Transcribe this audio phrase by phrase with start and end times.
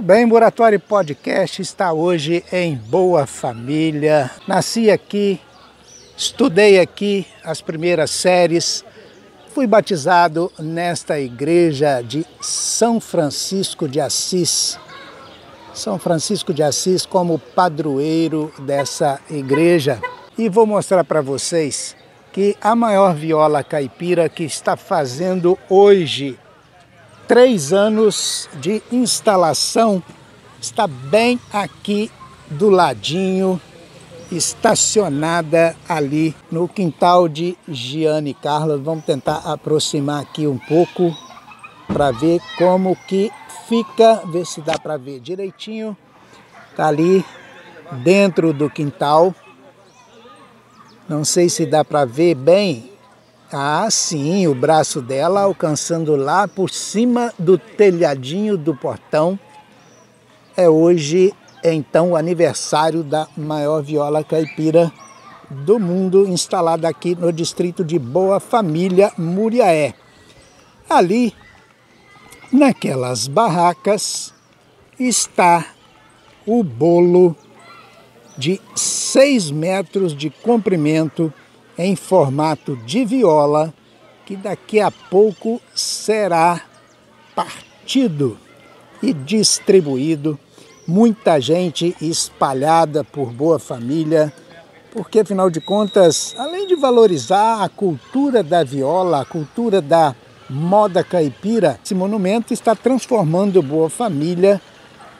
[0.00, 4.30] bem, Moratório Podcast está hoje em Boa Família.
[4.48, 5.38] Nasci aqui,
[6.16, 8.82] estudei aqui as primeiras séries,
[9.54, 14.78] fui batizado nesta igreja de São Francisco de Assis.
[15.74, 20.00] São Francisco de Assis como padroeiro dessa igreja.
[20.38, 21.94] E vou mostrar para vocês
[22.32, 26.38] que a maior viola caipira que está fazendo hoje
[27.30, 30.02] três anos de instalação
[30.60, 32.10] está bem aqui
[32.50, 33.60] do ladinho,
[34.32, 38.80] estacionada ali no quintal de Giane Carlos.
[38.80, 41.16] Vamos tentar aproximar aqui um pouco
[41.86, 43.30] para ver como que
[43.68, 45.96] fica, ver se dá para ver direitinho.
[46.74, 47.24] Tá ali
[48.02, 49.32] dentro do quintal.
[51.08, 52.89] Não sei se dá para ver bem.
[53.52, 59.36] Ah, sim, o braço dela alcançando lá por cima do telhadinho do portão.
[60.56, 61.34] É hoje,
[61.64, 64.92] então, o aniversário da maior viola caipira
[65.50, 69.94] do mundo, instalada aqui no distrito de Boa Família, Muriaé.
[70.88, 71.34] Ali,
[72.52, 74.32] naquelas barracas,
[74.96, 75.66] está
[76.46, 77.34] o bolo
[78.38, 81.34] de 6 metros de comprimento
[81.80, 83.72] em formato de viola,
[84.26, 86.60] que daqui a pouco será
[87.34, 88.38] partido
[89.02, 90.38] e distribuído.
[90.86, 94.32] Muita gente espalhada por Boa Família,
[94.92, 100.14] porque afinal de contas, além de valorizar a cultura da viola, a cultura da
[100.50, 104.60] moda caipira, esse monumento está transformando Boa Família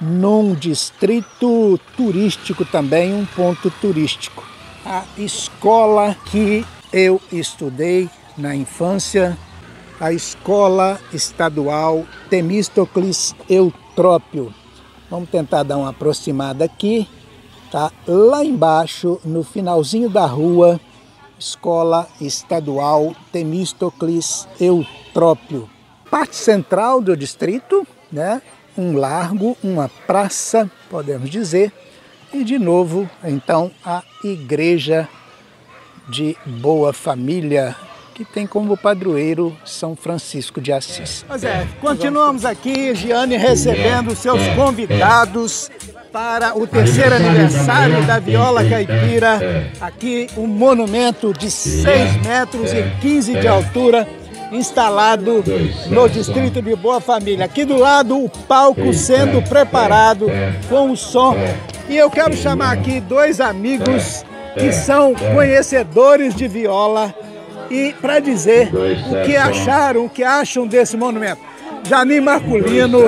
[0.00, 4.51] num distrito turístico também, um ponto turístico.
[4.84, 9.38] A escola que eu estudei na infância,
[10.00, 14.52] a Escola Estadual Temístocles Eutrópio.
[15.08, 17.08] Vamos tentar dar uma aproximada aqui,
[17.70, 17.92] tá?
[18.06, 20.80] Lá embaixo, no finalzinho da rua,
[21.38, 25.70] Escola Estadual Temístocles Eutrópio.
[26.10, 28.42] Parte central do distrito, né?
[28.76, 31.72] um largo, uma praça, podemos dizer,
[32.32, 35.08] e de novo, então, a Igreja
[36.08, 37.76] de Boa Família,
[38.14, 41.24] que tem como padroeiro São Francisco de Assis.
[41.26, 45.70] Pois é, continuamos aqui, Giane, recebendo seus convidados
[46.12, 49.72] para o terceiro aniversário da Viola Caipira.
[49.80, 54.06] Aqui um monumento de 6 metros e 15 de altura
[54.52, 55.42] instalado
[55.88, 57.46] no distrito de Boa Família.
[57.46, 60.26] Aqui do lado o palco sendo preparado
[60.68, 61.34] com o som.
[61.88, 67.14] E eu quero chamar aqui dois amigos que são conhecedores de viola.
[67.70, 71.40] E para dizer o que acharam, o que acham desse monumento.
[71.84, 73.00] Jani Marculino,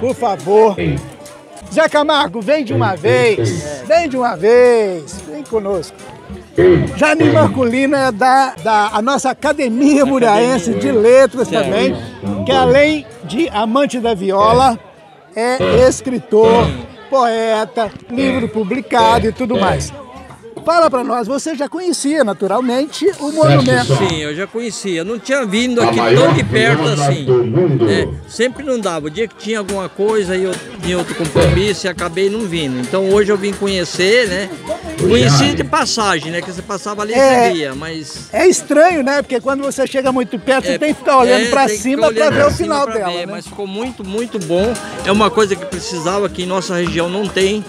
[0.00, 0.76] por favor.
[1.72, 5.96] Zé Camargo, vem de uma vez, vem de uma vez, vem conosco.
[6.96, 11.96] Jani Marculino é da, da a nossa Academia Muriaense de Letras também,
[12.44, 14.78] que além de amante da viola,
[15.34, 15.88] é.
[15.88, 16.66] escritor,
[17.12, 19.92] poeta, livro publicado e tudo mais.
[20.64, 23.96] Fala para nós, você já conhecia naturalmente o monumento?
[23.96, 25.04] Sim, eu já conhecia.
[25.04, 27.26] Não tinha vindo aqui tão de perto assim.
[27.26, 28.08] Né?
[28.28, 29.06] Sempre não dava.
[29.06, 30.52] O dia que tinha alguma coisa e eu
[30.82, 32.78] tinha outro compromisso e acabei não vindo.
[32.80, 34.50] Então hoje eu vim conhecer, né?
[35.00, 36.40] Conheci de passagem, né?
[36.40, 38.28] Que você passava ali e é, via, mas.
[38.32, 39.20] É estranho, né?
[39.20, 42.12] Porque quando você chega muito perto, é, você tem que ficar olhando é, para cima
[42.12, 43.10] para ver o final dela.
[43.10, 43.32] Ver, né?
[43.32, 44.72] Mas ficou muito, muito bom.
[45.04, 47.64] É uma coisa que precisava, que em nossa região não tem.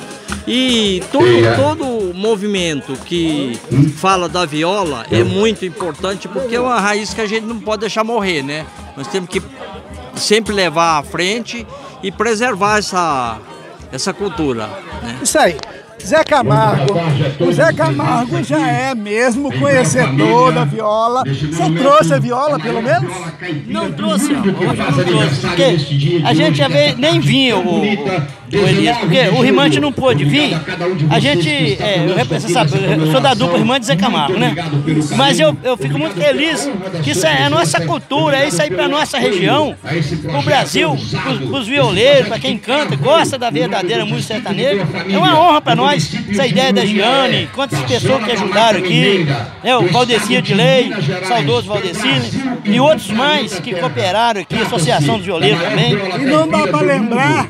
[0.48, 1.56] E todo, é.
[2.14, 3.60] Movimento que
[3.98, 7.82] fala da viola é muito importante porque é uma raiz que a gente não pode
[7.82, 8.66] deixar morrer, né?
[8.96, 9.42] Nós temos que
[10.16, 11.66] sempre levar à frente
[12.02, 13.40] e preservar essa,
[13.92, 14.68] essa cultura.
[15.02, 15.20] Né?
[15.24, 15.58] Isso aí.
[16.06, 16.94] Zé Camargo.
[17.40, 21.24] O Zé Camargo já é mesmo conhecedor da viola.
[21.24, 23.12] Você trouxe a viola, pelo menos?
[23.68, 24.42] Não trouxe, não.
[24.42, 25.48] Hoje não trouxe.
[25.48, 27.82] Porque a gente já veio, nem vinha o,
[29.00, 30.58] porque o Rimante não pôde vir.
[31.10, 34.56] A gente, é, eu, você sabe, eu sou da dupla Rimante e Zé Camargo, né?
[35.16, 36.70] Mas eu, eu fico muito feliz
[37.04, 39.76] que isso é a nossa cultura, é isso aí pra nossa região,
[40.32, 44.88] pro Brasil, pros, pros violeiros, pra quem canta, gosta da verdadeira música sertaneja.
[45.10, 49.26] É uma honra pra nós nós, essa ideia da Giane, quantas pessoas que ajudaram aqui,
[49.64, 50.92] né, o Valdecir de Lei,
[51.28, 52.22] saudoso Valdecir,
[52.64, 55.94] e outros mais que cooperaram aqui, Associação dos Violeiros também.
[56.22, 57.50] E não dá para lembrar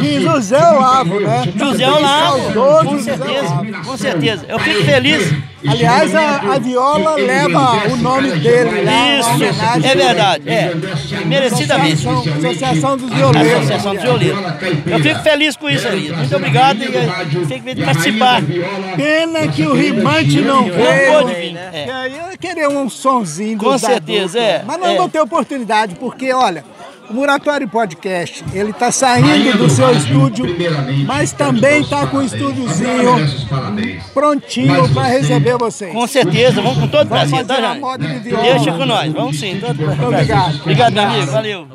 [0.00, 1.42] de José Olavo, né?
[1.56, 2.52] José Olavo,
[2.84, 4.46] com certeza, com certeza.
[4.48, 5.34] Eu fico feliz.
[5.66, 9.18] Aliás, a, a viola leva o nome dele lá.
[9.18, 10.74] Isso, é verdade, é.
[11.24, 12.06] Merecidamente.
[12.06, 13.52] Associação, Associação dos Violeiros.
[13.54, 14.40] Associação dos Violeiros.
[14.86, 16.12] Eu fico feliz com isso aí.
[16.12, 16.86] Muito obrigado e
[17.26, 18.42] fico feliz de participar.
[18.96, 21.12] Pena que o rimante não veio.
[21.12, 21.70] pôde vir, né?
[21.72, 22.06] É.
[22.08, 24.62] Eu ia querer um sonzinho do Com certeza, é.
[24.66, 24.96] Mas não É.
[24.96, 26.62] vou ter oportunidade, porque, olha,
[27.10, 30.46] o Muratório Podcast, ele tá saindo do seu estúdio,
[31.06, 33.14] mas também tá com o estúdiozinho
[34.12, 35.92] prontinho para receber vocês.
[35.92, 38.30] Com certeza, vamos com todo Vamos prazer, tá, de.
[38.30, 39.58] Deixa com nós, vamos sim.
[39.60, 40.04] Todo prazer.
[40.04, 40.60] obrigado.
[40.60, 41.68] Obrigado, meu amigo, valeu.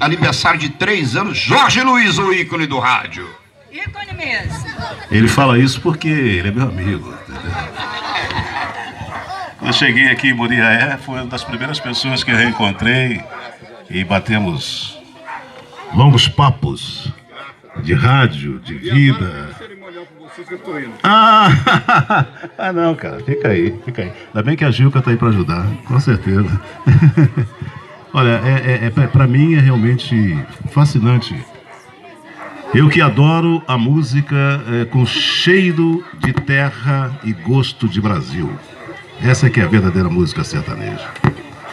[0.00, 3.28] Aniversário de três anos, Jorge Luiz, o ícone do rádio.
[3.70, 4.66] Ícone mesmo.
[5.10, 7.14] Ele fala isso porque ele é meu amigo.
[7.28, 7.52] entendeu?
[9.64, 13.22] Eu cheguei aqui em Muriaé, foi uma das primeiras pessoas que eu reencontrei
[13.92, 14.98] e batemos
[15.94, 17.12] longos papos
[17.82, 19.50] de rádio, de vida.
[21.02, 21.48] Ah,
[22.58, 24.12] ah, não, cara, fica aí, fica aí.
[24.28, 26.60] Ainda bem que a Gilca tá aí para ajudar, com certeza.
[28.14, 30.36] Olha, é, é, é, para mim é realmente
[30.70, 31.34] fascinante
[32.74, 38.50] eu que adoro a música é, com cheiro de terra e gosto de Brasil.
[39.20, 41.06] Essa é que é a verdadeira música sertaneja.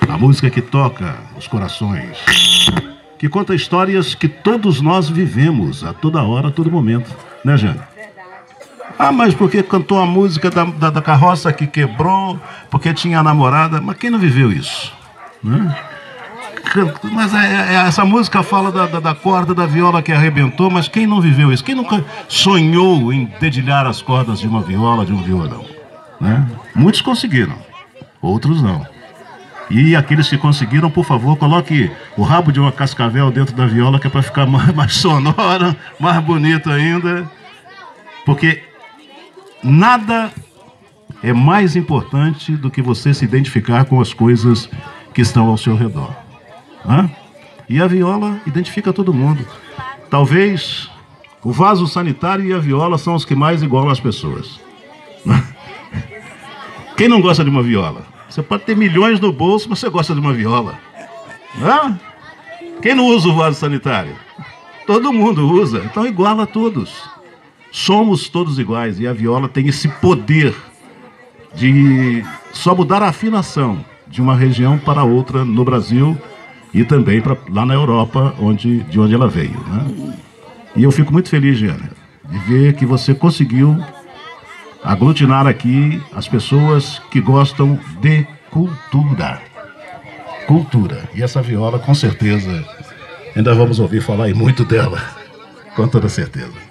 [0.10, 2.18] A música que toca os corações,
[3.18, 7.10] que conta histórias que todos nós vivemos a toda hora, a todo momento.
[7.46, 7.80] Né, Jane?
[8.98, 12.40] Ah, mas porque cantou a música da, da, da carroça que quebrou,
[12.70, 13.80] porque tinha namorada.
[13.80, 14.92] Mas quem não viveu isso?
[15.44, 15.74] Né?
[17.14, 20.88] Mas é- é- essa música fala da, da- da corda da viola que arrebentou, mas
[20.88, 21.64] quem não viveu isso?
[21.64, 25.66] Quem nunca sonhou em dedilhar as cordas de uma viola, de um violão?
[26.20, 26.46] Né?
[26.76, 27.56] Muitos conseguiram,
[28.22, 28.86] outros não.
[29.69, 34.00] E aqueles que conseguiram, por favor, coloque o rabo de uma cascavel dentro da viola,
[34.00, 37.30] que é para ficar mais, mais sonora, mais bonito ainda.
[38.25, 38.63] Porque
[39.63, 40.31] nada
[41.21, 44.69] é mais importante do que você se identificar com as coisas
[45.13, 46.16] que estão ao seu redor.
[46.88, 47.10] Hã?
[47.68, 49.45] E a viola identifica todo mundo.
[50.10, 50.89] Talvez
[51.44, 54.60] o vaso sanitário e a viola são os que mais igualam as pessoas.
[56.98, 58.19] Quem não gosta de uma viola?
[58.30, 60.80] Você pode ter milhões no bolso, mas você gosta de uma viola.
[61.62, 62.00] Hã?
[62.81, 64.16] Quem não usa o vaso sanitário?
[64.86, 67.10] Todo mundo usa, então iguala a todos.
[67.72, 70.56] Somos todos iguais e a viola tem esse poder
[71.54, 76.18] de só mudar a afinação de uma região para outra no Brasil
[76.74, 79.60] e também pra, lá na Europa, onde, de onde ela veio.
[79.68, 80.16] Né?
[80.76, 81.92] E eu fico muito feliz, Giana,
[82.30, 83.78] de ver que você conseguiu
[84.84, 89.42] aglutinar aqui as pessoas que gostam de cultura.
[90.48, 91.10] Cultura.
[91.14, 92.66] E essa viola, com certeza,
[93.36, 95.02] ainda vamos ouvir falar e muito dela,
[95.76, 96.70] com toda certeza.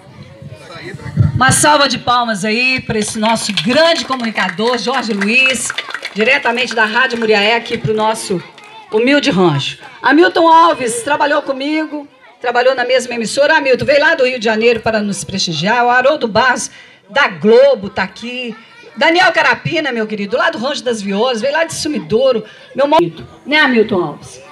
[1.34, 5.68] Uma salva de palmas aí para esse nosso grande comunicador, Jorge Luiz,
[6.14, 8.42] diretamente da Rádio Muriaé, aqui para o nosso
[8.90, 9.78] humilde rancho.
[10.02, 12.08] Hamilton Alves trabalhou comigo,
[12.40, 13.56] trabalhou na mesma emissora.
[13.56, 15.84] Hamilton veio lá do Rio de Janeiro para nos prestigiar.
[15.84, 16.70] O Haroldo Barros,
[17.10, 18.56] da Globo, tá aqui.
[18.96, 22.44] Daniel Carapina, meu querido, lá do Rancho das Violas, veio lá de Sumidouro.
[22.74, 22.96] Meu mo-
[23.46, 24.42] Né, Hamilton Alves?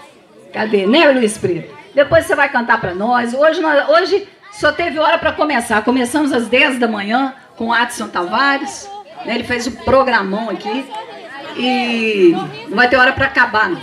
[0.53, 0.87] Cadê?
[0.87, 1.75] Né, Luiz Preto?
[1.95, 3.35] Depois você vai cantar para nós.
[3.35, 5.83] Hoje, nós- hoje só teve hora para começar.
[5.83, 8.89] Começamos às 10 da manhã com o Adson Tavares.
[9.25, 9.35] né?
[9.35, 10.85] Ele fez o programão aqui.
[11.57, 12.33] E
[12.69, 13.81] não vai ter hora para acabar, não.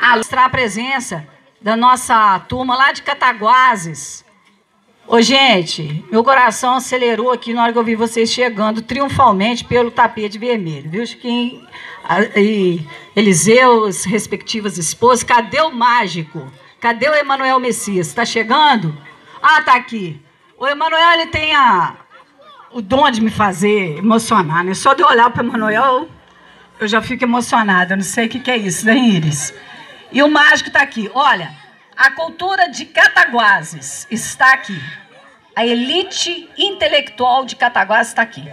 [0.00, 1.24] Ah, mostrar a presença
[1.62, 4.24] da nossa turma lá de Cataguases.
[5.12, 9.90] Ô, gente, meu coração acelerou aqui na hora que eu vi vocês chegando triunfalmente pelo
[9.90, 11.66] tapete vermelho, viu, Chiquinho?
[12.36, 12.86] E
[13.16, 15.24] Eliseu, as respectivas esposas.
[15.24, 16.48] Cadê o mágico?
[16.78, 18.06] Cadê o Emanuel Messias?
[18.06, 18.96] Está chegando?
[19.42, 20.22] Ah, tá aqui.
[20.56, 21.96] O Emanuel, ele tem a,
[22.70, 24.74] o dom de me fazer emocionar, né?
[24.74, 26.08] Só de olhar para o Emanuel,
[26.78, 27.94] eu já fico emocionada.
[27.94, 29.52] Eu não sei o que, que é isso, né, Iris?
[30.12, 31.10] E o mágico está aqui.
[31.12, 31.50] Olha,
[31.96, 34.80] a cultura de Cataguases está aqui.
[35.54, 38.48] A elite intelectual de Cataguases está aqui.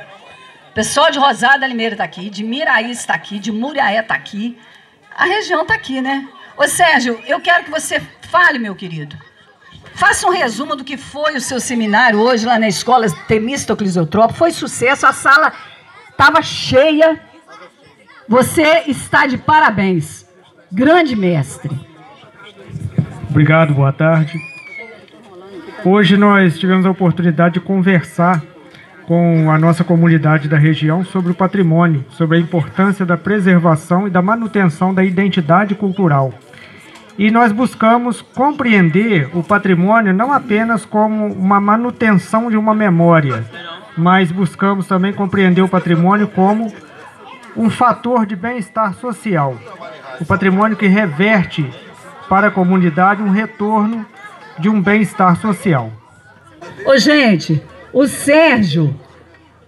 [0.72, 4.58] O pessoal de Rosada Limeira está aqui, de Miraí está aqui, de Muriaé está aqui.
[5.16, 6.28] A região está aqui, né?
[6.56, 9.18] Ô Sérgio, eu quero que você fale, meu querido.
[9.94, 14.36] Faça um resumo do que foi o seu seminário hoje lá na escola Temístocles Eutrópio.
[14.36, 15.54] Foi sucesso, a sala
[16.12, 17.20] estava cheia.
[18.28, 20.28] Você está de parabéns.
[20.72, 21.72] Grande mestre.
[23.30, 24.38] Obrigado, boa tarde.
[25.86, 28.42] Hoje nós tivemos a oportunidade de conversar
[29.06, 34.10] com a nossa comunidade da região sobre o patrimônio, sobre a importância da preservação e
[34.10, 36.34] da manutenção da identidade cultural.
[37.18, 43.46] E nós buscamos compreender o patrimônio não apenas como uma manutenção de uma memória,
[43.96, 46.74] mas buscamos também compreender o patrimônio como
[47.56, 49.56] um fator de bem-estar social.
[50.20, 51.70] O patrimônio que reverte
[52.28, 54.06] para a comunidade um retorno
[54.60, 55.92] de um bem-estar social.
[56.86, 57.62] Ô, gente,
[57.94, 59.00] o Sérgio,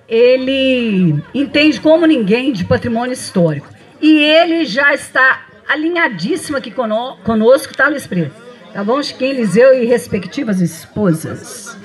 [0.07, 3.67] ele entende como ninguém de patrimônio histórico.
[4.01, 8.33] E ele já está alinhadíssimo aqui conosco, tá, Luiz Preto?
[8.73, 11.77] Tá bom, Chiquinho, Eliseu e respectivas esposas.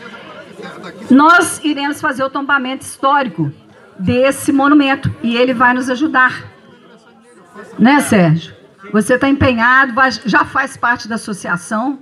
[1.10, 3.52] Nós iremos fazer o tombamento histórico
[3.98, 6.44] desse monumento e ele vai nos ajudar.
[7.78, 8.54] Né, Sérgio?
[8.92, 9.94] Você está empenhado,
[10.24, 11.98] já faz parte da associação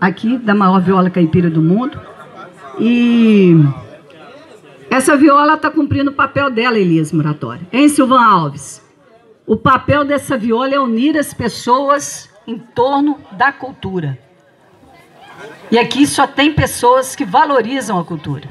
[0.00, 2.00] aqui, da maior viola caipira do mundo.
[2.78, 3.54] E
[4.90, 7.66] essa viola está cumprindo o papel dela, Elias Muratório.
[7.72, 8.82] Hein, Silvan Alves?
[9.46, 14.18] O papel dessa viola é unir as pessoas em torno da cultura.
[15.70, 18.48] E aqui só tem pessoas que valorizam a cultura.